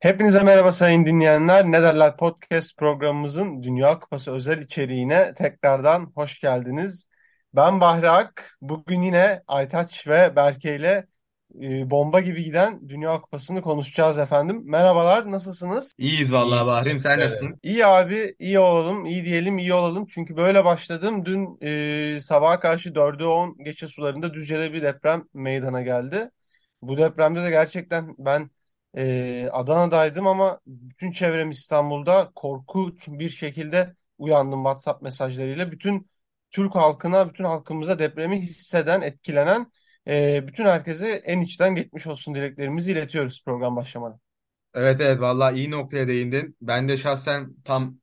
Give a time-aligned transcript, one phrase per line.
[0.00, 1.64] Hepinize merhaba sayın dinleyenler.
[1.72, 7.08] Ne derler podcast programımızın Dünya Kupası özel içeriğine tekrardan hoş geldiniz.
[7.54, 8.56] Ben Bahri Ak.
[8.60, 11.06] Bugün yine Aytaç ve Berke ile
[11.62, 14.62] e, bomba gibi giden Dünya Kupası'nı konuşacağız efendim.
[14.64, 15.92] Merhabalar, nasılsınız?
[15.98, 17.00] İyiyiz vallahi Bahrim.
[17.00, 17.32] Sen ederiz.
[17.32, 17.60] nasılsın?
[17.62, 20.06] İyi abi, iyi olalım, iyi diyelim, iyi olalım.
[20.06, 21.24] Çünkü böyle başladım.
[21.24, 26.30] Dün e, sabaha karşı 4'ü 10 geçe sularında Düzce'de bir deprem meydana geldi.
[26.82, 28.50] Bu depremde de gerçekten ben
[28.98, 35.72] e, Adana'daydım ama bütün çevrem İstanbul'da korkunç bir şekilde uyandım WhatsApp mesajlarıyla.
[35.72, 36.10] Bütün
[36.50, 39.72] Türk halkına, bütün halkımıza depremi hisseden, etkilenen
[40.08, 44.20] e, bütün herkese en içten geçmiş olsun dileklerimizi iletiyoruz program başlamadan.
[44.74, 46.56] Evet evet vallahi iyi noktaya değindin.
[46.60, 47.98] Ben de şahsen tam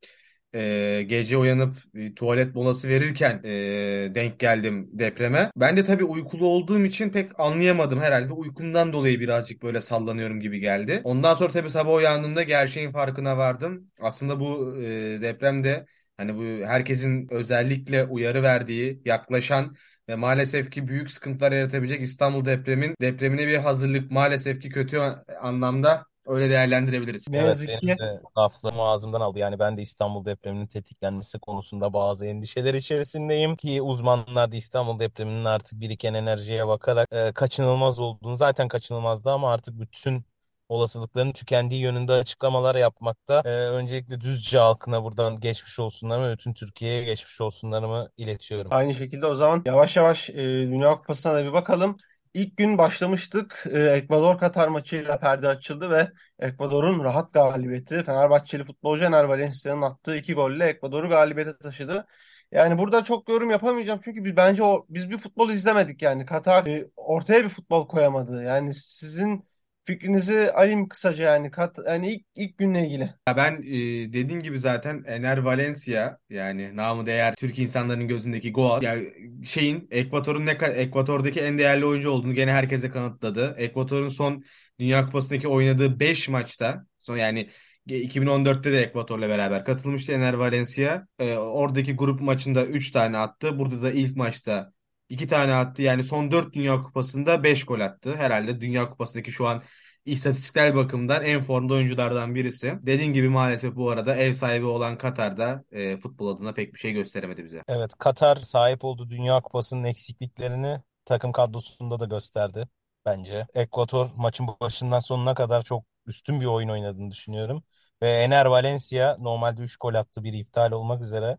[0.55, 5.51] e, gece uyanıp e, tuvalet molası verirken e, denk geldim depreme.
[5.55, 8.33] Ben de tabii uykulu olduğum için pek anlayamadım herhalde.
[8.33, 11.01] Uykumdan dolayı birazcık böyle sallanıyorum gibi geldi.
[11.03, 13.87] Ondan sonra tabii sabah uyandığımda gerçeğin farkına vardım.
[14.01, 15.85] Aslında bu e, depremde
[16.17, 19.75] hani bu herkesin özellikle uyarı verdiği, yaklaşan
[20.09, 24.99] ve maalesef ki büyük sıkıntılar yaratabilecek İstanbul depremin depremine bir hazırlık maalesef ki kötü
[25.41, 27.29] anlamda öyle değerlendirebiliriz.
[27.29, 29.39] Ne Evet yazık benim ki de laflarımı ağzımdan aldı.
[29.39, 35.45] Yani ben de İstanbul depreminin tetiklenmesi konusunda bazı endişeler içerisindeyim ki uzmanlar da İstanbul depreminin
[35.45, 40.25] artık biriken enerjiye bakarak e, kaçınılmaz olduğunu zaten kaçınılmazdı ama artık bütün
[40.69, 43.41] olasılıkların tükendiği yönünde açıklamalar yapmakta.
[43.45, 48.71] E, öncelikle Düzce halkına buradan geçmiş olsunlarımı bütün Türkiye'ye geçmiş olsunlarımı iletiyorum.
[48.71, 51.97] Aynı şekilde o zaman yavaş yavaş e, Dünya Kupası'na da bir bakalım.
[52.35, 53.63] İlk gün başlamıştık.
[53.71, 60.33] E, Ekvador-Katar maçıyla perde açıldı ve Ekvador'un rahat galibiyeti Fenerbahçeli futbolcu Ener Valencia'nın attığı iki
[60.33, 62.07] golle Ekvador'u galibiyete taşıdı.
[62.51, 66.25] Yani burada çok yorum yapamayacağım çünkü biz, bence o, biz bir futbol izlemedik yani.
[66.25, 68.43] Katar e, ortaya bir futbol koyamadı.
[68.43, 69.43] Yani sizin
[69.85, 71.51] fikrinizi alayım kısaca yani.
[71.51, 73.13] Kat, yani ilk, ilk günle ilgili.
[73.27, 78.83] Ya ben e, dediğim gibi zaten Ener Valencia yani namı değer Türk insanların gözündeki Goat.
[78.83, 78.95] Ya
[79.43, 83.55] şeyin Ekvator'un ne Ekvator'daki en değerli oyuncu olduğunu gene herkese kanıtladı.
[83.57, 84.43] Ekvator'un son
[84.79, 87.49] Dünya Kupası'ndaki oynadığı 5 maçta son yani
[87.87, 91.07] 2014'te de Ekvator'la beraber katılmıştı Ener Valencia.
[91.19, 93.59] E, oradaki grup maçında 3 tane attı.
[93.59, 94.71] Burada da ilk maçta
[95.09, 95.81] 2 tane attı.
[95.81, 98.15] Yani son 4 Dünya Kupası'nda 5 gol attı.
[98.15, 99.63] Herhalde Dünya Kupası'ndaki şu an
[100.05, 102.73] istatistiksel bakımdan en formda oyunculardan birisi.
[102.81, 106.93] Dediğin gibi maalesef bu arada ev sahibi olan Katar'da e, futbol adına pek bir şey
[106.93, 107.63] gösteremedi bize.
[107.67, 112.67] Evet, Katar sahip olduğu Dünya Kupası'nın eksikliklerini takım kadrosunda da gösterdi
[113.05, 113.47] bence.
[113.53, 117.63] Ekvator maçın başından sonuna kadar çok üstün bir oyun oynadığını düşünüyorum.
[118.01, 121.37] Ve Ener Valencia normalde 3 gol attı, biri iptal olmak üzere.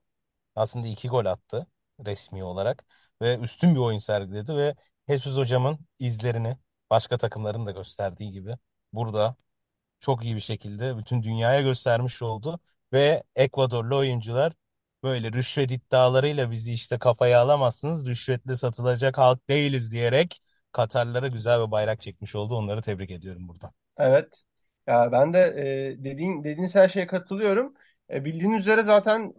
[0.54, 1.66] Aslında 2 gol attı
[2.06, 2.84] resmi olarak.
[3.22, 4.74] Ve üstün bir oyun sergiledi ve
[5.08, 6.56] Jesus hocamın izlerini
[6.90, 8.56] başka takımların da gösterdiği gibi
[8.92, 9.36] burada
[10.00, 12.60] çok iyi bir şekilde bütün dünyaya göstermiş oldu.
[12.92, 14.52] Ve Ekvadorlu oyuncular
[15.02, 21.70] böyle rüşvet iddialarıyla bizi işte kafaya alamazsınız, rüşvetle satılacak halk değiliz diyerek Katarlara güzel bir
[21.70, 22.56] bayrak çekmiş oldu.
[22.56, 23.72] Onları tebrik ediyorum buradan.
[23.98, 24.42] Evet.
[24.86, 25.38] Ya ben de
[25.98, 27.74] e, dediğin dediğiniz her şeye katılıyorum.
[28.10, 29.34] E, bildiğin üzere zaten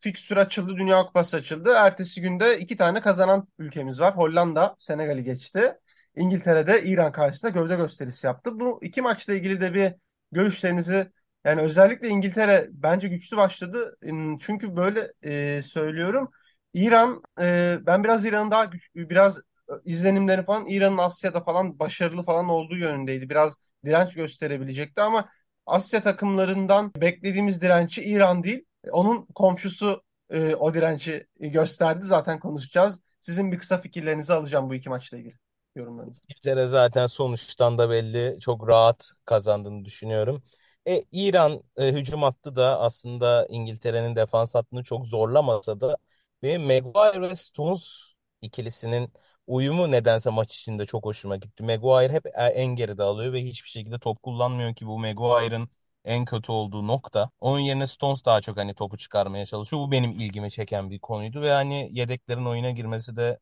[0.00, 1.72] fikstür açıldı, Dünya Kupası açıldı.
[1.76, 4.16] Ertesi günde iki tane kazanan ülkemiz var.
[4.16, 5.74] Hollanda Senegal'i geçti.
[6.16, 8.60] İngiltere'de İran karşısında gövde gösterisi yaptı.
[8.60, 9.92] Bu iki maçla ilgili de bir
[10.32, 11.12] görüşlerinizi
[11.44, 13.96] yani özellikle İngiltere bence güçlü başladı.
[14.02, 16.30] Hmm, Çünkü böyle e, söylüyorum.
[16.74, 19.40] İran e, ben biraz İran'ın daha güç, biraz
[19.84, 23.30] izlenimleri falan İran'ın Asya'da falan başarılı falan olduğu yönündeydi.
[23.30, 25.28] Biraz direnç gösterebilecekti ama
[25.66, 28.64] Asya takımlarından beklediğimiz direnci İran değil.
[28.92, 32.04] Onun komşusu e, o direnci gösterdi.
[32.06, 33.00] Zaten konuşacağız.
[33.20, 35.34] Sizin bir kısa fikirlerinizi alacağım bu iki maçla ilgili
[35.76, 36.22] yorumlarınızı.
[36.28, 40.42] İngiltere zaten sonuçtan da belli çok rahat kazandığını düşünüyorum.
[40.88, 45.96] E, İran e, hücum hattı da aslında İngiltere'nin defans hattını çok zorlamasa da
[46.42, 48.02] ve Maguire ve Stones
[48.42, 49.12] ikilisinin
[49.46, 51.62] uyumu nedense maç içinde çok hoşuma gitti.
[51.62, 55.68] Maguire hep e- en geride alıyor ve hiçbir şekilde top kullanmıyor ki bu Maguire'ın
[56.08, 57.30] en kötü olduğu nokta.
[57.40, 59.82] Onun yerine Stones daha çok hani topu çıkarmaya çalışıyor.
[59.82, 63.40] Bu benim ilgimi çeken bir konuydu ve hani yedeklerin oyuna girmesi de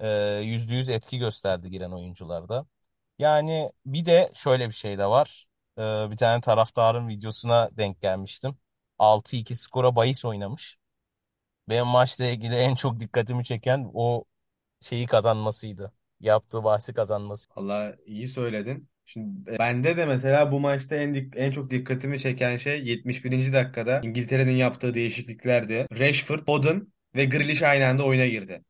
[0.00, 0.08] e,
[0.44, 2.66] %100 etki gösterdi giren oyuncularda.
[3.18, 5.46] Yani bir de şöyle bir şey de var.
[5.78, 8.58] E, bir tane taraftarın videosuna denk gelmiştim.
[8.98, 10.78] 6-2 skora bahis oynamış.
[11.68, 14.24] Benim maçla ilgili en çok dikkatimi çeken o
[14.80, 15.92] şeyi kazanmasıydı.
[16.20, 17.50] Yaptığı bahsi kazanması.
[17.56, 18.88] Allah iyi söyledin.
[19.10, 23.52] Şimdi e, bende de mesela bu maçta en dik- en çok dikkatimi çeken şey 71.
[23.52, 25.86] dakikada İngiltere'nin yaptığı değişikliklerdi.
[25.98, 26.86] Rashford, Foden
[27.16, 28.64] ve Grealish aynı anda oyuna girdi.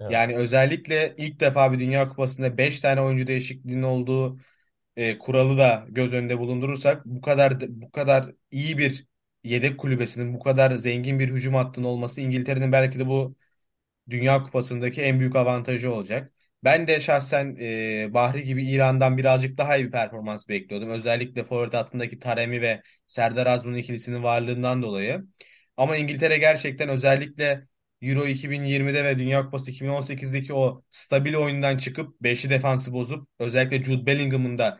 [0.00, 0.12] Evet.
[0.12, 4.38] Yani özellikle ilk defa bir Dünya Kupası'nda 5 tane oyuncu değişikliğinin olduğu
[4.96, 9.06] e, kuralı da göz önünde bulundurursak bu kadar bu kadar iyi bir
[9.44, 13.36] yedek kulübesinin bu kadar zengin bir hücum hattının olması İngiltere'nin belki de bu
[14.10, 16.32] Dünya Kupası'ndaki en büyük avantajı olacak.
[16.64, 20.90] Ben de şahsen e, Bahri gibi İran'dan birazcık daha iyi bir performans bekliyordum.
[20.90, 25.24] Özellikle forvet hattındaki Taremi ve Serdar Azmun'un ikilisinin varlığından dolayı.
[25.76, 27.66] Ama İngiltere gerçekten özellikle
[28.02, 34.06] Euro 2020'de ve Dünya Kupası 2018'deki o stabil oyundan çıkıp beşli defansı bozup özellikle Jude
[34.06, 34.78] Bellingham'ın da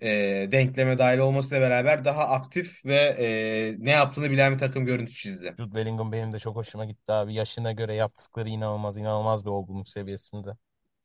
[0.00, 0.08] e,
[0.52, 5.54] denkleme dahil olmasıyla beraber daha aktif ve e, ne yaptığını bilen bir takım görüntüsü çizdi.
[5.58, 7.34] Jude Bellingham benim de çok hoşuma gitti abi.
[7.34, 10.50] Yaşına göre yaptıkları inanılmaz inanılmaz bir olgunluk seviyesinde.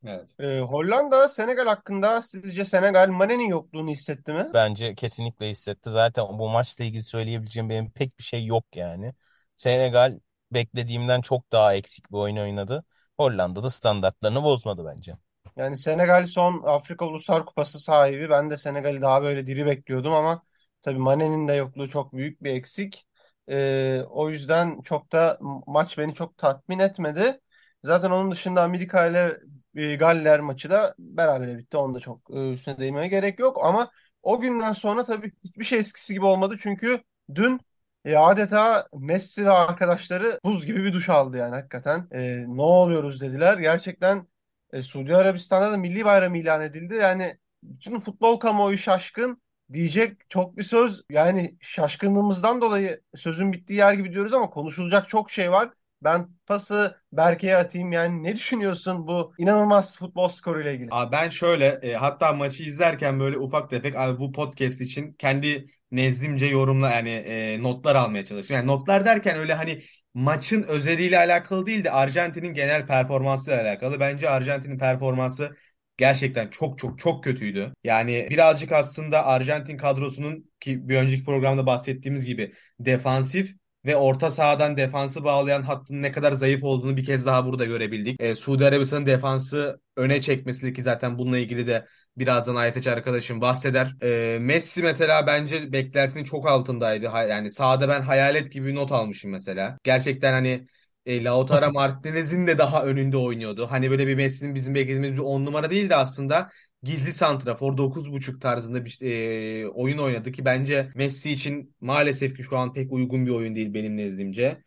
[0.05, 0.29] Evet.
[0.39, 4.50] Ee, Hollanda Senegal hakkında sizce Senegal Mane'nin yokluğunu hissetti mi?
[4.53, 5.89] Bence kesinlikle hissetti.
[5.89, 9.13] Zaten bu maçla ilgili söyleyebileceğim benim pek bir şey yok yani.
[9.55, 10.19] Senegal
[10.51, 12.83] beklediğimden çok daha eksik bir oyun oynadı.
[13.17, 15.17] Hollanda da standartlarını bozmadı bence.
[15.57, 18.29] Yani Senegal son Afrika Uluslar Kupası sahibi.
[18.29, 20.44] Ben de Senegal'i daha böyle diri bekliyordum ama
[20.81, 23.07] tabii Mane'nin de yokluğu çok büyük bir eksik.
[23.49, 27.39] Ee, o yüzden çok da maç beni çok tatmin etmedi.
[27.83, 29.38] Zaten onun dışında Amerika ile
[29.75, 31.77] e, Galler maçı da berabere bitti.
[31.77, 33.57] Onda çok e, üstüne değinmeye gerek yok.
[33.65, 33.91] Ama
[34.23, 36.55] o günden sonra tabii hiçbir şey eskisi gibi olmadı.
[36.61, 37.03] Çünkü
[37.35, 37.59] dün
[38.05, 42.07] e, adeta Messi ve arkadaşları buz gibi bir duş aldı yani hakikaten.
[42.11, 43.57] E, ne oluyoruz dediler.
[43.57, 44.27] Gerçekten
[44.73, 46.95] e, Suudi Arabistan'da da milli bayram ilan edildi.
[46.95, 49.41] Yani bütün futbol kamuoyu şaşkın
[49.73, 51.03] diyecek çok bir söz.
[51.09, 55.69] Yani şaşkınlığımızdan dolayı sözün bittiği yer gibi diyoruz ama konuşulacak çok şey var.
[56.03, 57.91] Ben pası Berke'ye atayım.
[57.91, 60.88] Yani ne düşünüyorsun bu inanılmaz futbol skoruyla ilgili?
[60.91, 65.65] Abi ben şöyle e, hatta maçı izlerken böyle ufak tefek abi bu podcast için kendi
[65.91, 68.55] nezdimce yorumla yani e, notlar almaya çalıştım.
[68.55, 69.83] Yani notlar derken öyle hani
[70.13, 73.99] maçın özeliyle alakalı değil de Arjantin'in genel performansıyla alakalı.
[73.99, 75.56] Bence Arjantin'in performansı
[75.97, 77.73] gerçekten çok çok çok kötüydü.
[77.83, 84.77] Yani birazcık aslında Arjantin kadrosunun ki bir önceki programda bahsettiğimiz gibi defansif ve orta sahadan
[84.77, 88.21] defansı bağlayan hattın ne kadar zayıf olduğunu bir kez daha burada görebildik.
[88.21, 91.85] E, Suudi Arabistan'ın defansı öne çekmesi ki zaten bununla ilgili de
[92.18, 93.95] birazdan Aytaç arkadaşım bahseder.
[94.01, 97.07] E, Messi mesela bence beklentinin çok altındaydı.
[97.07, 99.77] Ha- Yani sahada ben hayalet gibi not almışım mesela.
[99.83, 100.65] Gerçekten hani
[101.06, 103.68] e, Lautaro Martinez'in de daha önünde oynuyordu.
[103.71, 106.50] Hani böyle bir Messi'nin bizim beklediğimiz bir 10 numara değildi aslında
[106.83, 112.57] gizli santrafor 9.5 tarzında bir e, oyun oynadı ki bence Messi için maalesef ki şu
[112.57, 114.63] an pek uygun bir oyun değil benim nezdimce.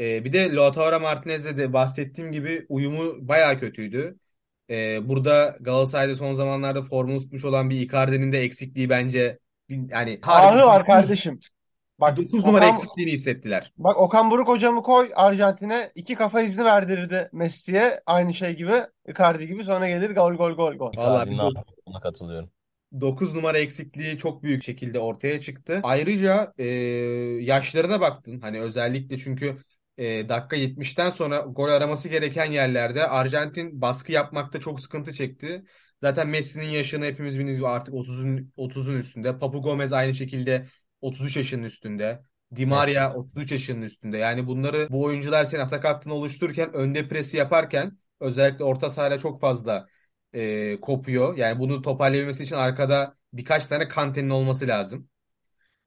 [0.00, 4.18] E, bir de Lautaro Martinez'le de bahsettiğim gibi uyumu baya kötüydü.
[4.70, 10.66] E, burada Galatasaray'da son zamanlarda formunu tutmuş olan bir Icardi'nin de eksikliği bence yani Ahı
[10.66, 11.38] var 9, kardeşim.
[12.00, 13.72] Bak 9 numara Okan, eksikliğini hissettiler.
[13.78, 18.00] bak Okan Buruk hocamı koy Arjantin'e iki kafa izni verdirirdi Messi'ye.
[18.06, 18.72] Aynı şey gibi
[19.08, 20.92] Icardi gibi sonra gelir gol gol gol gol.
[20.96, 22.50] Vallahi Icardi'nin ağırlığına katılıyorum.
[23.00, 25.80] 9 numara eksikliği çok büyük şekilde ortaya çıktı.
[25.82, 26.64] Ayrıca e,
[27.44, 28.40] yaşlarına baktın.
[28.40, 29.56] Hani özellikle çünkü
[29.98, 35.64] e, dakika 70'ten sonra gol araması gereken yerlerde Arjantin baskı yapmakta çok sıkıntı çekti.
[36.02, 39.38] Zaten Messi'nin yaşını hepimiz biliyoruz artık 30'un 30'un üstünde.
[39.38, 40.66] Papu Gomez aynı şekilde
[41.00, 42.22] 33 yaşının üstünde.
[42.56, 42.66] Di Messi.
[42.66, 44.18] Maria 33 yaşının üstünde.
[44.18, 49.40] Yani bunları bu oyuncular senin atak hattını oluştururken önde presi yaparken özellikle orta sahayla çok
[49.40, 49.86] fazla
[50.32, 51.36] e, kopuyor.
[51.36, 55.08] Yani bunu toparlayabilmesi için arkada birkaç tane Kante'nin olması lazım.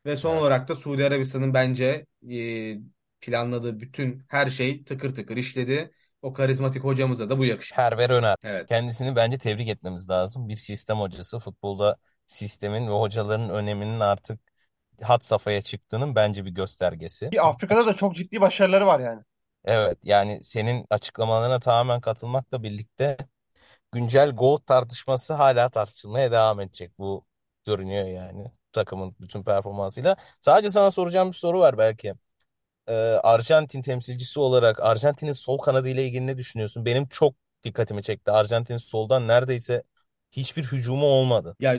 [0.05, 0.41] Ve son Evet.
[0.41, 2.77] olarak da Suudi Arabistan'ın bence e,
[3.21, 5.91] planladığı bütün her şey tıkır tıkır işledi.
[6.21, 7.75] O karizmatik hocamıza da bu yakışır.
[7.75, 8.35] Perver Öner.
[8.43, 8.69] Evet.
[8.69, 10.49] Kendisini bence tebrik etmemiz lazım.
[10.49, 11.39] Bir sistem hocası.
[11.39, 14.39] Futbolda sistemin ve hocaların öneminin artık
[15.01, 17.29] had safhaya çıktığının bence bir göstergesi.
[17.29, 19.21] Ki Afrika'da da çok ciddi başarıları var yani.
[19.65, 23.17] Evet yani senin açıklamalarına tamamen katılmakla birlikte
[23.91, 26.99] güncel GOAT tartışması hala tartışılmaya devam edecek.
[26.99, 27.25] Bu
[27.65, 30.15] görünüyor yani takımın bütün performansıyla.
[30.41, 32.13] Sadece sana soracağım bir soru var belki.
[32.87, 36.85] Ee, Arjantin temsilcisi olarak Arjantin'in sol kanadı ile ilgili ne düşünüyorsun?
[36.85, 38.31] Benim çok dikkatimi çekti.
[38.31, 39.83] Arjantin soldan neredeyse
[40.33, 41.57] hiçbir hücumu olmadı.
[41.59, 41.77] Ya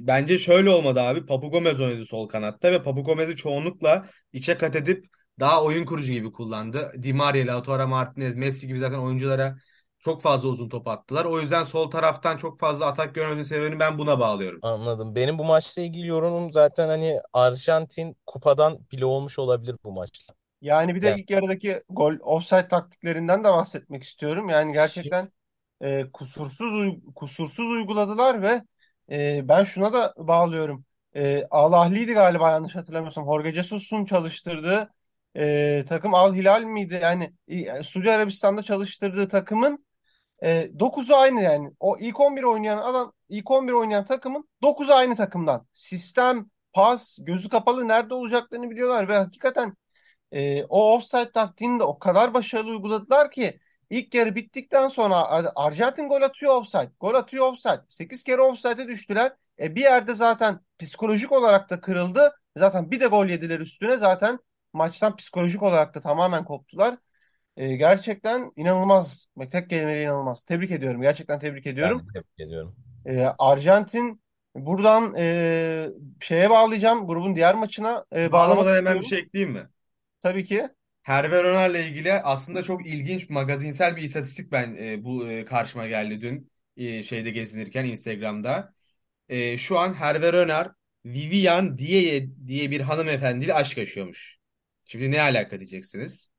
[0.00, 1.26] bence şöyle olmadı abi.
[1.26, 5.06] Papu Gomez oynadı sol kanatta ve Papu Gomez'i çoğunlukla içe kat edip
[5.40, 6.92] daha oyun kurucu gibi kullandı.
[7.02, 9.56] Di Maria, Lautaro Martinez, Messi gibi zaten oyunculara
[9.98, 11.24] çok fazla uzun top attılar.
[11.24, 14.60] O yüzden sol taraftan çok fazla atak görmediği sebebini ben buna bağlıyorum.
[14.62, 15.14] Anladım.
[15.14, 20.34] Benim bu maçla ilgili yorumum zaten hani Arjantin kupadan bile olmuş olabilir bu maçla.
[20.60, 24.48] Yani bir de Yani ilk yarıdaki gol offside taktiklerinden de bahsetmek istiyorum.
[24.48, 25.32] Yani gerçekten
[25.84, 28.62] e, kusursuz kusursuz uyguladılar ve
[29.10, 30.84] e, ben şuna da bağlıyorum.
[31.16, 33.24] E, Al Ahly'ydi galiba yanlış hatırlamıyorsam.
[33.24, 34.90] Jorge Jesus'un çalıştırdığı
[35.36, 36.98] e, takım Al Hilal miydi?
[37.02, 39.84] Yani e, Suudi Arabistan'da çalıştırdığı takımın
[40.42, 41.70] E, 9'u aynı yani.
[41.80, 45.66] O ilk 11 oynayan adam, ilk 11 oynayan takımın 9'u aynı takımdan.
[45.74, 49.74] Sistem, pas, gözü kapalı nerede olacaklarını biliyorlar ve hakikaten
[50.32, 53.60] e, o offside taktiğini de o kadar başarılı uyguladılar ki
[53.98, 55.16] ilk yarı bittikten sonra
[55.56, 57.80] Arjantin gol atıyor offside, gol atıyor offside.
[57.88, 59.32] 8 kere offside'e düştüler.
[59.60, 62.32] E, bir yerde zaten psikolojik olarak da kırıldı.
[62.56, 63.96] Zaten bir de gol yediler üstüne.
[63.96, 64.38] Zaten
[64.72, 66.98] maçtan psikolojik olarak da tamamen koptular.
[67.56, 69.26] E, gerçekten inanılmaz.
[69.36, 70.42] Bak, tek kelimeyle inanılmaz.
[70.42, 71.02] Tebrik ediyorum.
[71.02, 72.06] Gerçekten tebrik Ben ediyorum.
[72.14, 72.76] tebrik ediyorum.
[73.06, 74.22] E, Arjantin
[74.54, 75.88] buradan e,
[76.20, 77.06] şeye bağlayacağım.
[77.06, 79.04] Grubun diğer maçına e, bağlamak Bağlamadan hemen bir istiyorum.
[79.04, 79.68] şey ekleyeyim mi?
[80.22, 80.68] Tabii ki.
[81.04, 86.20] Hervé Renard'la ilgili aslında çok ilginç magazinsel bir istatistik ben e, bu e, karşıma geldi
[86.20, 88.74] dün e, şeyde gezinirken Instagram'da.
[89.28, 94.38] E, şu an Hervé Renard Viviane diye diye bir hanımefendiyle aşk yaşıyormuş.
[94.84, 96.30] Şimdi ne alaka diyeceksiniz?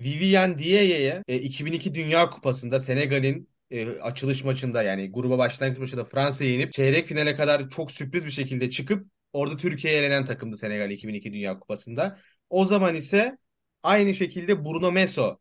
[0.00, 6.50] Viviane Diaye'ye e, 2002 Dünya Kupası'nda Senegal'in e, açılış maçında yani gruba başlangıç maçında Fransa'yı
[6.50, 11.32] yenip çeyrek finale kadar çok sürpriz bir şekilde çıkıp orada Türkiye'ye elenen takımdı Senegal 2002
[11.32, 12.18] Dünya Kupası'nda.
[12.50, 13.38] O zaman ise
[13.82, 15.38] aynı şekilde Bruno Meso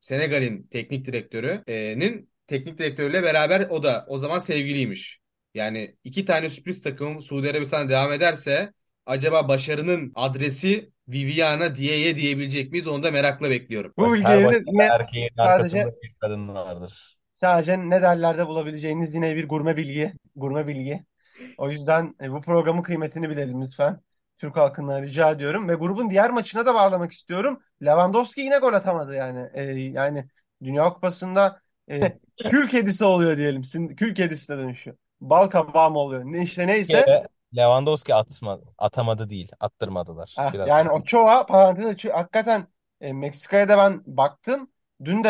[0.00, 5.20] Senegal'in teknik direktörü'nün teknik direktörüyle beraber o da o zaman sevgiliymiş.
[5.54, 8.72] Yani iki tane sürpriz takım Suudi Arabistan'a devam ederse
[9.06, 12.86] acaba başarının adresi Viviana Dieye diyebilecek miyiz?
[12.86, 13.92] Onu da merakla bekliyorum.
[13.98, 17.18] Bu bilgileri yine erkeğin sadece arkasında bir kadın vardır.
[17.32, 20.12] sadece ne derlerde bulabileceğiniz yine bir gurme bilgi.
[20.36, 21.04] Gurme bilgi.
[21.58, 24.00] O yüzden e, bu programın kıymetini bilelim lütfen.
[24.38, 25.68] Türk halkından rica ediyorum.
[25.68, 27.62] Ve grubun diğer maçına da bağlamak istiyorum.
[27.82, 29.50] Lewandowski yine gol atamadı yani.
[29.54, 30.28] E, yani
[30.62, 32.00] Dünya Kupası'nda e,
[32.50, 33.62] kül kedisi oluyor diyelim.
[33.64, 34.96] Sin- Kül kedisine dönüşüyor.
[35.20, 36.22] Bal kabağı mı oluyor?
[36.24, 37.06] Ne işte neyse.
[37.56, 40.34] Lewandowski atma, atamadı değil, attırmadılar.
[40.38, 42.14] Heh, Biraz yani Ochoa parantez açıyor.
[42.14, 42.66] Hakikaten
[43.00, 44.70] e, Meksika'ya da ben baktım.
[45.04, 45.28] Dün de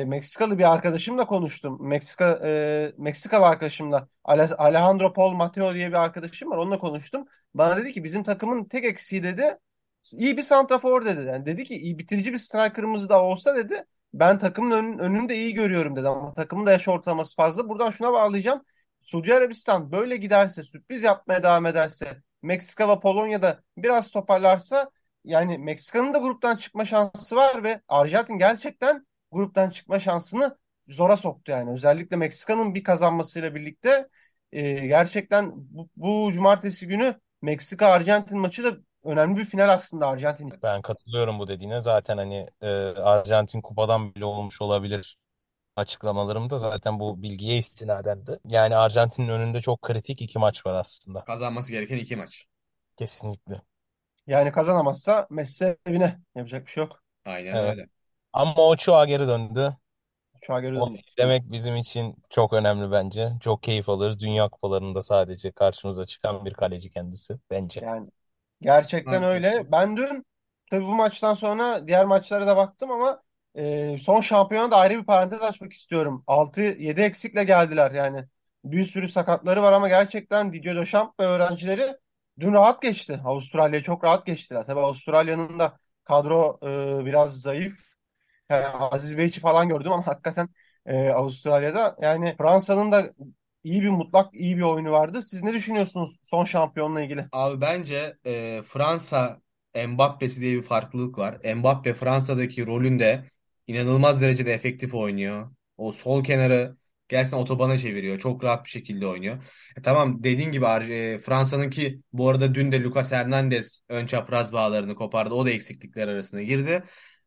[0.00, 1.88] e, Meksikalı bir arkadaşımla konuştum.
[1.88, 6.56] Meksika e, Meksikalı arkadaşımla Ale- Alejandro Paul Mateo diye bir arkadaşım var.
[6.56, 7.26] Onunla konuştum.
[7.54, 9.58] Bana dedi ki bizim takımın tek eksiği dedi
[10.12, 11.26] iyi bir santrafor dedi.
[11.26, 13.84] Yani dedi ki iyi bitirici bir striker'ımız da olsa dedi
[14.14, 17.68] ben takımın ön, önünü de iyi görüyorum dedi ama takımın da yaş ortalaması fazla.
[17.68, 18.64] Buradan şuna bağlayacağım.
[19.02, 24.90] Suudi Arabistan böyle giderse sürpriz yapmaya devam ederse Meksika ve Polonya'da biraz toparlarsa
[25.28, 30.58] yani Meksika'nın da gruptan çıkma şansı var ve Arjantin gerçekten gruptan çıkma şansını
[30.88, 31.72] zora soktu yani.
[31.72, 34.08] Özellikle Meksika'nın bir kazanmasıyla birlikte
[34.52, 40.52] e, gerçekten bu, bu cumartesi günü Meksika-Arjantin maçı da önemli bir final aslında Arjantin.
[40.62, 41.80] ben katılıyorum bu dediğine.
[41.80, 45.18] Zaten hani e, Arjantin kupadan bile olmuş olabilir
[45.76, 48.38] açıklamalarım da zaten bu bilgiye istinadendi.
[48.44, 51.24] Yani Arjantin'in önünde çok kritik iki maç var aslında.
[51.24, 52.46] Kazanması gereken iki maç.
[52.96, 53.62] Kesinlikle.
[54.28, 57.04] Yani kazanamazsa Messi evine yapacak bir şey yok.
[57.24, 57.62] Aynen Evet.
[57.62, 57.88] öyle.
[58.32, 59.76] Ama Ochoa geri döndü.
[60.48, 63.32] An göre Onu izlemek bizim için çok önemli bence.
[63.40, 64.20] Çok keyif alırız.
[64.20, 67.80] Dünya kupalarında sadece karşımıza çıkan bir kaleci kendisi bence.
[67.80, 68.10] Yani
[68.60, 69.24] gerçekten Haklısın.
[69.24, 69.72] öyle.
[69.72, 70.26] Ben dün
[70.70, 73.22] tabii bu maçtan sonra diğer maçlara da baktım ama
[73.54, 76.24] e, son şampiyona da ayrı bir parantez açmak istiyorum.
[76.26, 78.24] 6-7 eksikle geldiler yani.
[78.64, 81.96] Bir sürü sakatları var ama gerçekten Didier Deschamps ve öğrencileri
[82.40, 83.20] dün rahat geçti.
[83.24, 84.64] Avustralya'yı çok rahat geçtiler.
[84.64, 86.58] Tabii Avustralya'nın da kadro
[87.02, 87.88] e, biraz zayıf.
[88.50, 90.48] Yani Aziz Beyçi falan gördüm ama hakikaten
[90.86, 93.10] e, Avustralya'da yani Fransa'nın da
[93.64, 95.22] iyi bir mutlak iyi bir oyunu vardı.
[95.22, 97.26] Siz ne düşünüyorsunuz son şampiyonla ilgili?
[97.32, 99.40] Abi bence e, Fransa
[99.88, 101.54] Mbappe'si diye bir farklılık var.
[101.54, 103.24] Mbappe Fransa'daki rolünde
[103.66, 105.50] inanılmaz derecede efektif oynuyor.
[105.76, 106.76] O sol kenarı
[107.08, 108.18] gerçekten otobana çeviriyor.
[108.18, 109.44] Çok rahat bir şekilde oynuyor.
[109.76, 114.94] E, tamam dediğin gibi e, Fransa'nınki bu arada dün de Lucas Hernandez ön çapraz bağlarını
[114.94, 115.34] kopardı.
[115.34, 116.84] O da eksiklikler arasına girdi.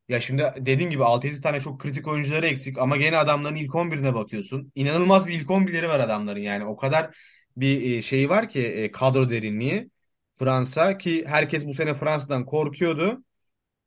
[0.08, 4.14] Ya şimdi dediğin gibi 6-7 tane çok kritik oyuncuları eksik ama gene adamların ilk 11'ine
[4.14, 4.72] bakıyorsun.
[4.76, 6.66] İnanılmaz bir ilk 11'leri var adamların yani.
[6.66, 7.16] O kadar
[7.58, 9.90] bir e, şeyi var ki e, kadro derinliği.
[10.34, 13.24] Fransa ki herkes bu sene Fransa'dan korkuyordu.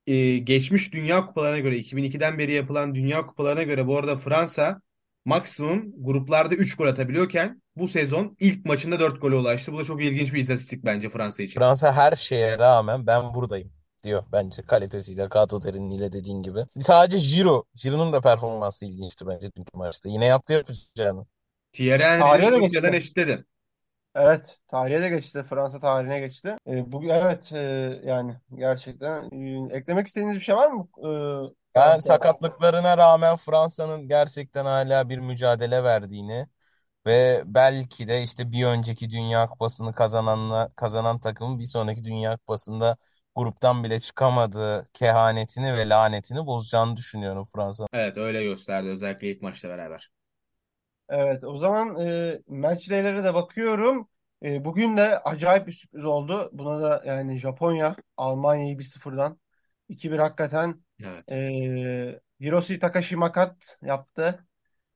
[0.07, 4.81] E, geçmiş Dünya Kupalarına göre 2002'den beri yapılan Dünya Kupalarına göre bu arada Fransa
[5.25, 9.73] maksimum gruplarda 3 gol atabiliyorken bu sezon ilk maçında 4 gole ulaştı.
[9.73, 11.61] Bu da çok ilginç bir istatistik bence Fransa için.
[11.61, 16.59] Fransa her şeye rağmen ben buradayım diyor bence kalitesiyle, kadro derinliğiyle dediğin gibi.
[16.81, 20.09] Sadece Giroud, Giroud'un da performansı ilginçti bence dünkü maçta.
[20.09, 21.27] Yine yaptı yapacağını.
[21.73, 23.45] Thierry Tarihe Henry'nin de Rusya'dan eşitledi.
[24.15, 25.43] Evet, tarihe de geçti.
[25.43, 26.57] Fransa tarihine geçti.
[26.69, 27.59] E, bu evet e,
[28.05, 31.11] yani gerçekten e, eklemek istediğiniz bir şey var mı e,
[31.75, 36.47] Ben sakatlıklarına rağmen Fransa'nın gerçekten hala bir mücadele verdiğini
[37.07, 42.97] ve belki de işte bir önceki Dünya Kupası'nı kazananla kazanan takımın bir sonraki Dünya Kupası'nda
[43.37, 47.89] gruptan bile çıkamadığı kehanetini ve lanetini bozacağını düşünüyorum Fransa'nın.
[47.93, 50.11] Evet öyle gösterdi özellikle ilk maçla beraber.
[51.09, 54.09] Evet, o zaman e, match day'lere de bakıyorum.
[54.45, 56.51] E, bugün de acayip bir sürpriz oldu.
[56.53, 59.41] Buna da yani Japonya Almanya'yı bir sıfırdan
[59.89, 61.25] 2-1 hakikaten Evet.
[61.31, 64.47] e, Hiroshi Takashi Makat yaptı.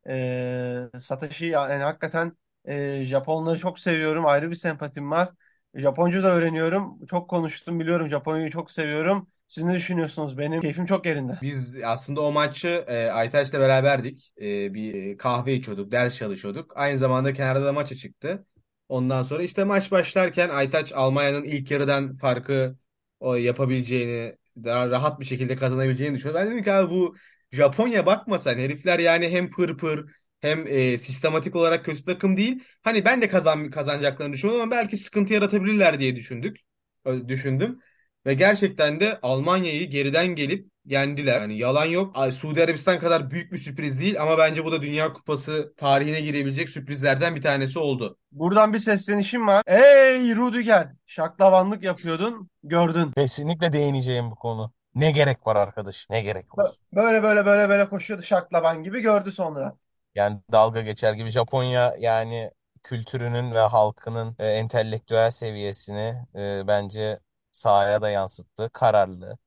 [0.09, 4.26] E, Satoshi yani hakikaten e, Japonları çok seviyorum.
[4.26, 5.31] Ayrı bir sempatim var.
[5.75, 7.07] Japonca da öğreniyorum.
[7.07, 8.09] Çok konuştum biliyorum.
[8.09, 9.28] Japonya'yı çok seviyorum.
[9.49, 10.38] Siz ne düşünüyorsunuz?
[10.38, 11.38] Benim keyfim çok yerinde.
[11.43, 14.33] Biz aslında o maçı e, Aytaç'la beraberdik.
[14.40, 16.73] E, bir kahve içiyorduk, ders çalışıyorduk.
[16.76, 18.47] Aynı zamanda kenarda da maça çıktı.
[18.88, 22.76] Ondan sonra işte maç başlarken Aytaç Almanya'nın ilk yarıdan farkı
[23.21, 26.41] o yapabileceğini, daha rahat bir şekilde kazanabileceğini düşünüyor.
[26.41, 27.17] Ben dedim ki abi bu
[27.53, 30.11] Japonya bakmasan herifler yani hem pır pır
[30.41, 32.65] hem e, sistematik olarak kötü takım değil.
[32.83, 36.57] Hani ben de kazan kazanacaklarını düşünüyorum ama belki sıkıntı yaratabilirler diye düşündük.
[37.29, 37.81] Düşündüm.
[38.27, 41.40] Ve gerçekten de Almanya'yı geriden gelip yendiler.
[41.40, 42.16] Yani yalan yok.
[42.33, 46.68] Suudi Arabistan kadar büyük bir sürpriz değil ama bence bu da Dünya Kupası tarihine girebilecek
[46.68, 48.18] sürprizlerden bir tanesi oldu.
[48.33, 49.62] Buradan bir seslenişim var.
[49.66, 50.88] Ey Rudiger!
[51.07, 53.12] Şaklavanlık yapıyordun, gördün.
[53.12, 54.73] Kesinlikle değineceğim bu konu.
[54.95, 56.07] Ne gerek var arkadaş?
[56.11, 56.73] Ne gerek var?
[56.92, 59.76] Böyle böyle böyle böyle koşuyordu şaklaban gibi gördü sonra.
[60.14, 62.50] Yani dalga geçer gibi Japonya yani
[62.83, 67.18] kültürünün ve halkının e, entelektüel seviyesini e, bence
[67.52, 68.71] sahaya da yansıttı.
[68.73, 69.38] Kararlı,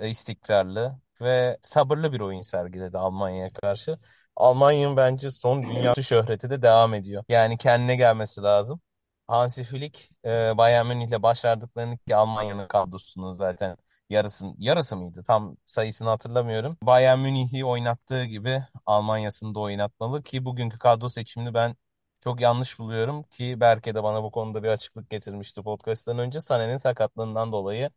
[0.00, 3.98] istikrarlı ve sabırlı bir oyun sergiledi Almanya'ya karşı.
[4.36, 7.24] Almanya'nın bence son dünya şöhreti de devam ediyor.
[7.28, 8.80] Yani kendine gelmesi lazım.
[9.26, 13.76] Hansi Flick e, Bayern Münih'le başardıklarını ki Almanya'nın kadrosunun zaten
[14.10, 15.22] yarısın, yarısı mıydı?
[15.26, 16.76] Tam sayısını hatırlamıyorum.
[16.82, 21.76] Bayern Münih'i oynattığı gibi Almanya'sını da oynatmalı ki bugünkü kadro seçimini ben
[22.20, 26.38] çok yanlış buluyorum ki Berke de bana bu konuda bir açıklık getirmişti podcast'tan önce.
[26.38, 27.90] Sané'nin sakatlığından dolayı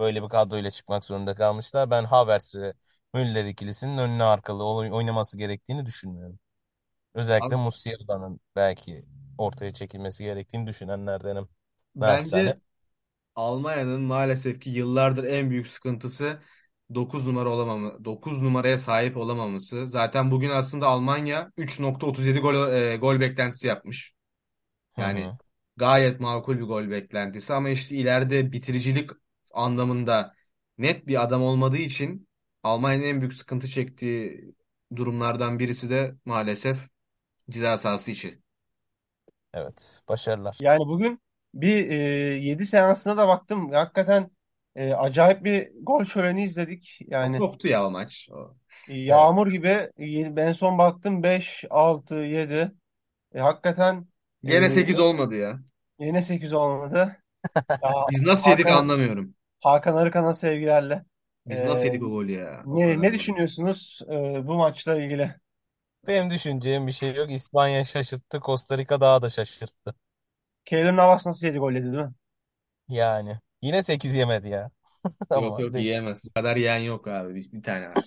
[0.00, 1.90] böyle bir kadroyla çıkmak zorunda kalmışlar.
[1.90, 2.74] Ben Havertz ve
[3.14, 6.40] Müller ikilisinin önüne arkalı oy- oynaması gerektiğini düşünmüyorum.
[7.14, 9.06] Özellikle Abi, Musiala'nın belki
[9.38, 11.48] ortaya çekilmesi gerektiğini düşünenlerdenim.
[12.00, 12.54] Naçizane.
[12.54, 12.60] bence
[13.36, 16.40] Almanya'nın maalesef ki yıllardır en büyük sıkıntısı
[16.94, 19.88] 9 numara olamamı, 9 numaraya sahip olamaması.
[19.88, 24.14] Zaten bugün aslında Almanya 3.37 gol, e, gol beklentisi yapmış.
[24.96, 25.38] Hı Yani hı.
[25.76, 29.10] gayet makul bir gol beklentisi ama işte ileride bitiricilik
[29.52, 30.34] anlamında
[30.78, 32.28] net bir adam olmadığı için
[32.62, 34.44] Almanya'nın en büyük sıkıntı çektiği
[34.96, 36.88] durumlardan birisi de maalesef
[37.50, 38.40] ceza sahası içi.
[39.54, 40.00] Evet.
[40.08, 40.58] Başarılar.
[40.60, 41.20] Yani bugün
[41.54, 41.94] bir e,
[42.36, 43.72] 7 seansına da baktım.
[43.72, 44.30] Hakikaten
[44.76, 46.98] e, acayip bir gol şöleni izledik.
[47.06, 48.28] Yani koptu ya o maç.
[48.32, 48.56] O.
[48.88, 49.68] e, yağmur gibi.
[49.98, 52.72] E, ben son baktım 5, 6, 7.
[53.34, 54.08] E, hakikaten
[54.44, 55.60] e, Gene 8 olmadı ya.
[55.98, 57.16] yine 8 olmadı.
[57.82, 59.34] Ya, Biz nasıl yedik Hakan, anlamıyorum.
[59.60, 61.04] Hakan Arıkan'a sevgilerle.
[61.46, 62.62] Biz nasıl yedik o golü ya?
[62.66, 65.34] ne, ne düşünüyorsunuz e, bu maçla ilgili?
[66.06, 67.30] Benim düşüneceğim bir şey yok.
[67.30, 68.40] İspanya şaşırttı.
[68.40, 69.94] Costa Rica daha da şaşırttı.
[70.64, 72.12] Keylor Navas nasıl 7 gol yedi değil mi?
[72.88, 73.38] Yani.
[73.62, 74.70] Yine 8 yemedi ya.
[75.30, 76.24] Yok Ama yok yiyemez.
[76.24, 77.34] Bu kadar yiyen yok abi.
[77.34, 78.04] Bir, bir tane var.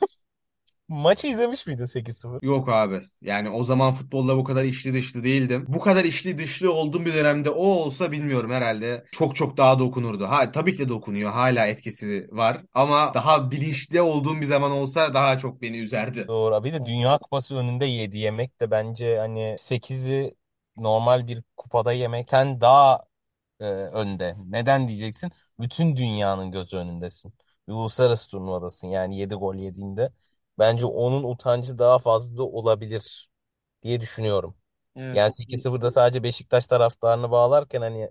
[0.93, 2.45] Maçı izlemiş miydin 8-0?
[2.45, 3.01] Yok abi.
[3.21, 5.65] Yani o zaman futbolla bu kadar içli dışlı değildim.
[5.67, 9.05] Bu kadar içli dışlı olduğum bir dönemde o olsa bilmiyorum herhalde.
[9.11, 10.25] Çok çok daha dokunurdu.
[10.25, 11.31] Ha tabii ki de dokunuyor.
[11.31, 12.61] Hala etkisi var.
[12.73, 16.27] Ama daha bilinçli olduğum bir zaman olsa daha çok beni üzerdi.
[16.27, 16.63] Doğru.
[16.63, 20.35] Bir de Dünya Kupası önünde 7 yemek de bence hani sekizi
[20.77, 23.03] normal bir kupada yemekten daha
[23.59, 24.35] e, önde.
[24.45, 25.31] Neden diyeceksin?
[25.59, 27.33] Bütün dünyanın gözü önündesin.
[27.67, 30.09] Bir uluslararası turnuvadasın yani 7 gol yediğinde.
[30.59, 33.29] Bence onun utancı daha fazla olabilir
[33.83, 34.55] diye düşünüyorum.
[34.95, 35.17] Evet.
[35.17, 38.09] Yani 8-0'da sadece Beşiktaş taraftarını bağlarken hani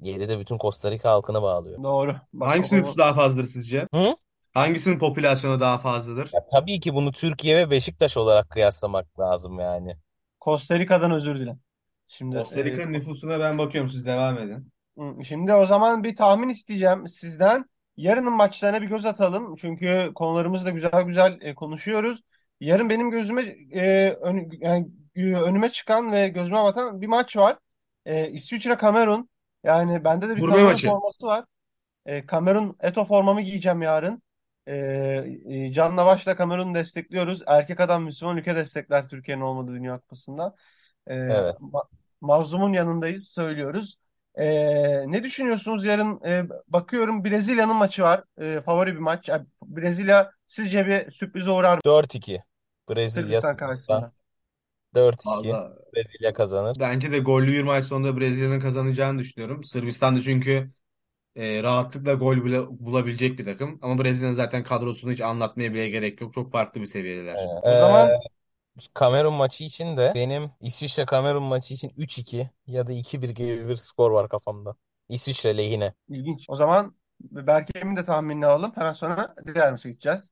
[0.00, 1.82] 7'de bütün Costa Rica halkını bağlıyor.
[1.84, 2.16] Doğru.
[2.32, 3.88] Bak Hangisinin nüfusu daha fazladır sizce?
[3.94, 4.16] Hı?
[4.54, 6.30] Hangisinin popülasyonu daha fazladır?
[6.32, 9.96] Ya tabii ki bunu Türkiye ve Beşiktaş olarak kıyaslamak lazım yani.
[10.40, 11.60] Costa Rica'dan özür dilerim.
[12.08, 14.72] Şimdi Costa e, Rica'nın nüfusuna ben bakıyorum siz devam edin.
[14.98, 17.64] Hı, Şimdi o zaman bir tahmin isteyeceğim sizden.
[17.98, 19.56] Yarının maçlarına bir göz atalım.
[19.56, 22.22] Çünkü konularımızı da güzel güzel e, konuşuyoruz.
[22.60, 27.58] Yarın benim gözüme e, ön- yani, e, önüme çıkan ve gözüme batan bir maç var.
[28.06, 29.30] E, İsviçre-Kamerun.
[29.64, 30.88] Yani bende de bir Gurme Kamerun maçı.
[30.88, 31.44] forması var.
[32.06, 34.22] E, Kamerun Eto formamı giyeceğim yarın.
[34.66, 34.76] E,
[35.48, 37.42] e, Canla başla Kamerun'u destekliyoruz.
[37.46, 40.56] Erkek adam Müslüman ülke destekler Türkiye'nin olmadığı Dünya Kupası'nda.
[41.06, 41.56] E, Evet.
[41.60, 41.88] ma-
[42.20, 43.96] mazlumun yanındayız söylüyoruz.
[44.34, 44.46] E,
[45.12, 46.20] ne düşünüyorsunuz yarın?
[46.24, 48.24] E, bakıyorum Brezilya'nın maçı var.
[48.40, 49.28] E, favori bir maç.
[49.28, 52.44] Yani Brezilya sizce bir sürprize uğrar mı 4-2.
[52.88, 54.12] Brezilya Sırbistan karşısında?
[54.94, 55.28] 4-2.
[55.28, 56.76] Valla Brezilya kazanır.
[56.80, 59.64] bence de gollü bir maç sonunda Brezilya'nın kazanacağını düşünüyorum.
[59.64, 60.70] Sırbistan da çünkü
[61.36, 63.78] e, rahatlıkla gol bile bulabilecek bir takım.
[63.82, 66.32] Ama Brezilya'nın zaten kadrosunu hiç anlatmaya bile gerek yok.
[66.32, 67.40] Çok farklı bir seviyedeler.
[67.62, 68.37] O zaman Ee,
[68.94, 73.76] Kamerun maçı için de benim İsviçre Kamerun maçı için 3-2 ya da 2-1 gibi bir
[73.76, 74.76] skor var kafamda.
[75.08, 75.94] İsviçre lehine.
[76.08, 76.46] İlginç.
[76.48, 78.72] O zaman Berke'min de tahminini alalım.
[78.74, 80.30] Hemen sonra diğer maça gideceğiz.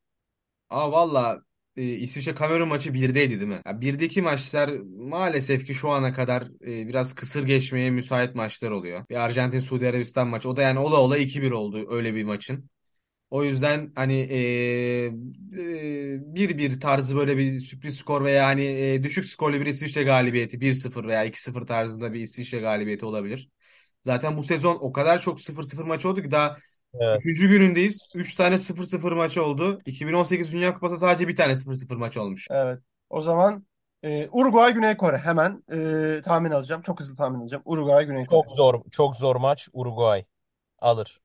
[0.71, 1.41] Ama valla
[1.77, 3.63] e, İsviçre Kamerun maçı 1'deydi değil mi?
[3.67, 9.05] Ya 1'deki maçlar maalesef ki şu ana kadar e, biraz kısır geçmeye müsait maçlar oluyor.
[9.11, 10.49] Bir Arjantin Suudi Arabistan maçı.
[10.49, 12.71] O da yani ola ola 2-1 oldu öyle bir maçın.
[13.31, 14.39] O yüzden hani e,
[15.07, 20.61] e, 1-1 tarzı böyle bir sürpriz skor veya hani e, düşük skorlu bir İsviçre galibiyeti
[20.61, 23.51] 1-0 veya 2-0 tarzında bir İsviçre galibiyeti olabilir.
[24.05, 26.57] Zaten bu sezon o kadar çok 0-0 maç oldu ki daha
[27.01, 27.21] Evet.
[27.25, 27.99] Üçüncü günündeyiz.
[28.15, 29.81] Üç tane 0-0 maçı oldu.
[29.87, 32.47] 2018 Dünya Kupası sadece bir tane 0-0 maç olmuş.
[32.51, 32.79] Evet.
[33.11, 33.67] O zaman
[34.03, 35.19] e, Uruguay Güney Kore.
[35.19, 36.83] Hemen e, tahmin alacağım.
[36.83, 37.63] Çok hızlı tahmin alacağım.
[37.67, 38.41] Uruguay Güney Kore.
[38.41, 40.25] Çok zor, çok zor maç Uruguay
[40.79, 41.21] alır.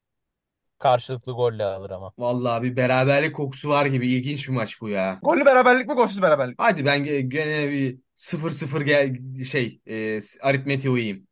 [0.81, 2.13] Karşılıklı golle alır ama.
[2.17, 4.09] Vallahi bir beraberlik kokusu var gibi.
[4.09, 5.19] ilginç bir maç bu ya.
[5.23, 6.55] Gollü beraberlik mi golsüz beraberlik?
[6.57, 11.27] Hadi ben ge- gene bir 0-0 gel şey e, aritmetiğe uyayım.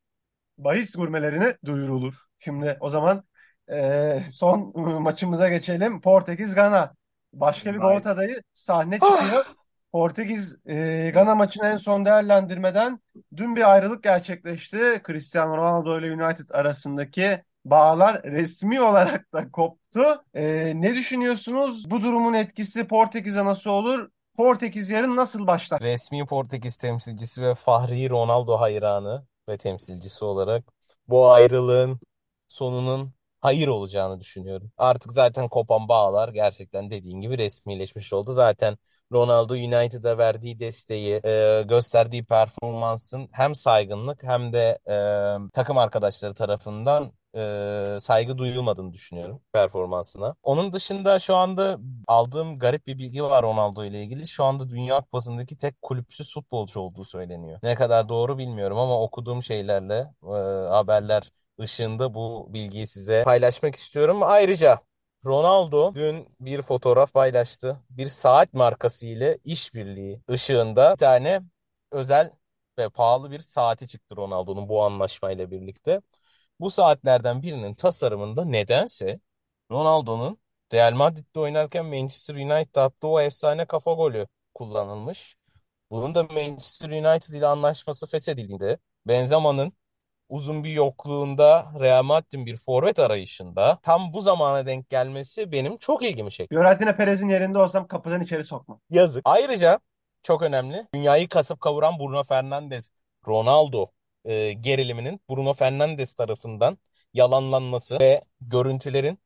[0.57, 2.13] Bahis gurmelerini duyurulur.
[2.39, 3.23] Şimdi o zaman
[3.71, 6.01] e, son maçımıza geçelim.
[6.01, 6.93] Portekiz Gana.
[7.33, 9.45] Başka bir gol adayı sahne çıkıyor.
[9.91, 12.99] Portekiz e, Gana maçını en son değerlendirmeden
[13.35, 15.01] dün bir ayrılık gerçekleşti.
[15.07, 20.23] Cristiano Ronaldo ile United arasındaki bağlar resmi olarak da koptu.
[20.33, 21.91] E, ne düşünüyorsunuz?
[21.91, 24.09] Bu durumun etkisi Portekiz'e nasıl olur?
[24.37, 25.81] Portekiz yarın nasıl başlar?
[25.81, 30.63] Resmi Portekiz temsilcisi ve Fahri Ronaldo hayranı ve temsilcisi olarak
[31.07, 31.99] bu ayrılığın
[32.49, 34.71] sonunun hayır olacağını düşünüyorum.
[34.77, 38.33] Artık zaten kopan bağlar gerçekten dediğin gibi resmileşmiş oldu.
[38.33, 38.77] Zaten
[39.13, 44.95] Ronaldo United'a verdiği desteği, e, gösterdiği performansın hem saygınlık hem de e,
[45.53, 50.35] takım arkadaşları tarafından e, saygı duyulmadığını düşünüyorum performansına.
[50.43, 54.27] Onun dışında şu anda aldığım garip bir bilgi var Ronaldo ile ilgili.
[54.27, 57.59] Şu anda Dünya Kupası'ndaki tek kulüpsüz futbolcu olduğu söyleniyor.
[57.63, 60.27] Ne kadar doğru bilmiyorum ama okuduğum şeylerle, e,
[60.69, 64.19] haberler ışığında bu bilgiyi size paylaşmak istiyorum.
[64.23, 64.79] Ayrıca
[65.25, 67.79] Ronaldo dün bir fotoğraf paylaştı.
[67.89, 71.41] Bir saat markası ile işbirliği ışığında bir tane
[71.91, 72.31] özel
[72.79, 76.01] ve pahalı bir saati çıktı Ronaldo'nun bu anlaşmayla birlikte.
[76.59, 79.19] Bu saatlerden birinin tasarımında nedense
[79.71, 80.39] Ronaldo'nun
[80.73, 85.35] Real Madrid'de oynarken Manchester United'da attığı o efsane kafa golü kullanılmış.
[85.91, 88.77] Bunun da Manchester United ile anlaşması feshedildiğinde
[89.07, 89.73] Benzema'nın
[90.29, 96.03] uzun bir yokluğunda Real Madrid'in bir forvet arayışında tam bu zamana denk gelmesi benim çok
[96.03, 96.55] ilgimi çekti.
[96.55, 98.81] Fiorentina Perez'in yerinde olsam kapıdan içeri sokmam.
[98.89, 99.21] Yazık.
[99.25, 99.79] Ayrıca
[100.23, 100.87] çok önemli.
[100.93, 102.89] Dünyayı kasıp kavuran Bruno Fernandes,
[103.27, 103.87] Ronaldo
[104.25, 106.77] e, geriliminin Bruno Fernandes tarafından
[107.13, 109.19] yalanlanması ve görüntülerin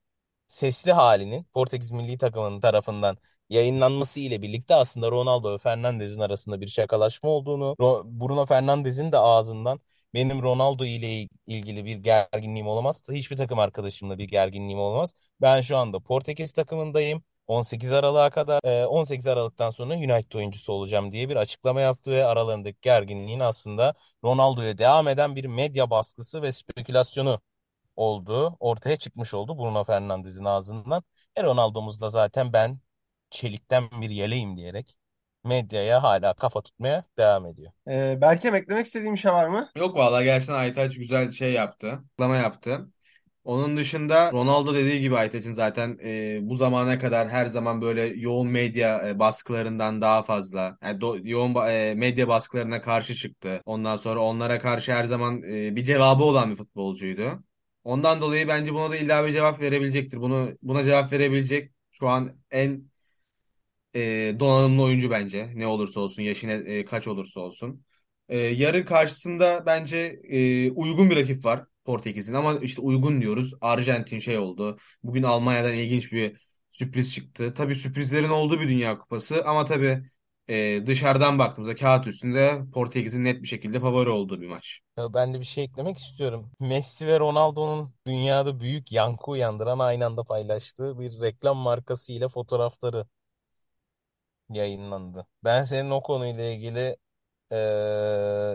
[0.47, 3.17] sesli halinin Portekiz milli takımının tarafından
[3.49, 9.79] yayınlanması ile birlikte aslında Ronaldo ve Fernandes'in arasında bir şakalaşma olduğunu, Bruno Fernandes'in de ağzından
[10.13, 13.03] benim Ronaldo ile ilgili bir gerginliğim olamaz.
[13.11, 15.13] Hiçbir takım arkadaşımla bir gerginliğim olmaz.
[15.41, 17.23] Ben şu anda Portekiz takımındayım.
[17.47, 22.25] 18 Aralık'a kadar e, 18 Aralık'tan sonra United oyuncusu olacağım diye bir açıklama yaptı ve
[22.25, 27.41] aralarındaki gerginliğin aslında Ronaldo'ya devam eden bir medya baskısı ve spekülasyonu
[27.95, 31.03] olduğu ortaya çıkmış oldu Bruno Fernandes'in ağzından.
[31.35, 32.79] E Ronaldo'muz da zaten ben
[33.29, 34.97] çelikten bir yeleğim diyerek
[35.43, 37.71] medyaya hala kafa tutmaya devam ediyor.
[37.87, 39.69] Ee, Berke eklemek istediğim bir şey var mı?
[39.77, 41.87] Yok vallahi gerçekten Aytaç güzel şey yaptı.
[41.91, 42.87] Açıklama yaptı.
[43.43, 48.47] Onun dışında Ronaldo dediği gibi Aytaç'ın zaten e, bu zamana kadar her zaman böyle yoğun
[48.47, 53.61] medya e, baskılarından daha fazla yani do- yoğun ba- e, medya baskılarına karşı çıktı.
[53.65, 57.43] Ondan sonra onlara karşı her zaman e, bir cevabı olan bir futbolcuydu.
[57.83, 60.17] Ondan dolayı bence buna da illa bir cevap verebilecektir.
[60.21, 62.83] Bunu buna cevap verebilecek şu an en
[63.95, 65.51] e, donanımlı oyuncu bence.
[65.55, 67.85] Ne olursa olsun, yaşı ne- e, kaç olursa olsun.
[68.29, 73.53] E, yarın karşısında bence e, uygun bir rakip var Portekiz'in ama işte uygun diyoruz.
[73.61, 74.77] Arjantin şey oldu.
[75.03, 77.53] Bugün Almanya'dan ilginç bir sürpriz çıktı.
[77.53, 80.03] Tabii sürprizlerin olduğu bir Dünya Kupası ama tabii
[80.47, 84.79] e, dışarıdan baktığımızda kağıt üstünde Portekiz'in net bir şekilde favori olduğu bir maç.
[84.97, 86.51] Ya ben de bir şey eklemek istiyorum.
[86.59, 93.05] Messi ve Ronaldo'nun dünyada büyük yankı uyandıran aynı anda paylaştığı bir reklam markası ile fotoğrafları
[94.49, 95.27] yayınlandı.
[95.43, 96.97] Ben senin o konuyla ilgili
[97.51, 97.57] eee,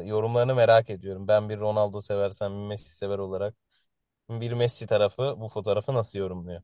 [0.07, 1.29] yorumlarını merak ediyorum.
[1.29, 3.55] Ben bir Ronaldo seversen bir Messi sever olarak
[4.31, 6.63] bir Messi tarafı bu fotoğrafı nasıl yorumluyor?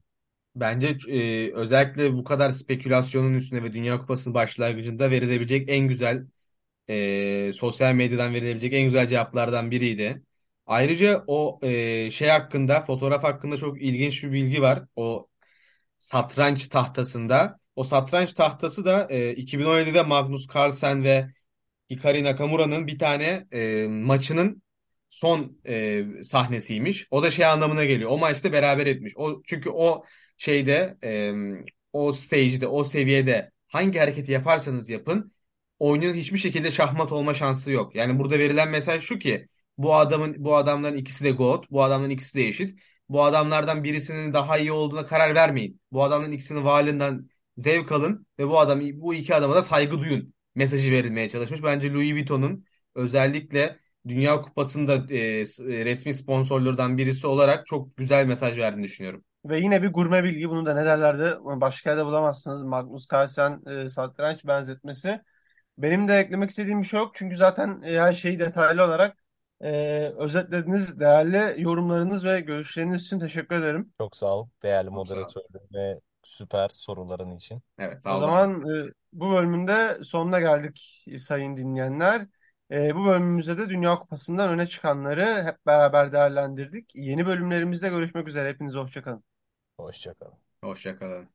[0.56, 6.26] Bence e, özellikle bu kadar spekülasyonun üstüne ve Dünya Kupası başlangıcında verilebilecek en güzel
[6.90, 10.22] e, sosyal medyadan verilebilecek en güzel cevaplardan biriydi.
[10.66, 14.84] Ayrıca o e, şey hakkında, fotoğraf hakkında çok ilginç bir bilgi var.
[14.96, 15.28] O
[15.98, 21.26] satranç tahtasında O satranç tahtası da e, 2017'de Magnus Carlsen ve
[21.90, 24.62] Hikari Nakamura'nın bir tane e, maçının
[25.08, 27.06] son e, sahnesiymiş.
[27.10, 28.10] O da şey anlamına geliyor.
[28.10, 29.12] O maçta beraber etmiş.
[29.16, 30.04] O çünkü o
[30.37, 31.32] şeyde e,
[31.92, 35.32] o stage'de, o seviyede hangi hareketi yaparsanız yapın
[35.78, 37.94] oyunun hiçbir şekilde şahmat olma şansı yok.
[37.94, 42.10] Yani burada verilen mesaj şu ki bu adamın bu adamların ikisi de GOAT, bu adamların
[42.10, 42.80] ikisi de eşit.
[43.08, 45.80] Bu adamlardan birisinin daha iyi olduğuna karar vermeyin.
[45.92, 50.34] Bu adamların ikisinin varlığından zevk alın ve bu adam bu iki adama da saygı duyun
[50.54, 51.62] mesajı verilmeye çalışmış.
[51.62, 52.64] Bence Louis Vuitton'un
[52.94, 55.44] özellikle Dünya Kupası'nda e,
[55.84, 59.24] resmi sponsorlardan birisi olarak çok güzel mesaj verdiğini düşünüyorum.
[59.44, 62.62] Ve yine bir gurme bilgi bunu da ne derlerdi başka yerde bulamazsınız.
[62.62, 65.20] Magnus Carlsen e, satranç benzetmesi.
[65.78, 67.12] Benim de eklemek istediğim bir şey yok.
[67.14, 69.16] Çünkü zaten e, her şeyi detaylı olarak
[69.60, 69.72] e,
[70.18, 71.00] özetlediniz.
[71.00, 73.92] Değerli yorumlarınız ve görüşleriniz için teşekkür ederim.
[73.98, 77.62] Çok sağ ol değerli moderatörüm ve süper soruların için.
[77.78, 78.26] Evet, O sağ olun.
[78.26, 82.26] zaman e, bu bölümünde sonuna geldik sayın dinleyenler.
[82.70, 86.90] E, bu bölümümüzde de Dünya Kupası'ndan öne çıkanları hep beraber değerlendirdik.
[86.94, 88.48] Yeni bölümlerimizde görüşmek üzere.
[88.48, 89.24] Hepinize hoşça kalın.
[89.76, 90.38] Hoşça kalın.
[90.62, 91.34] Hoşça kalın.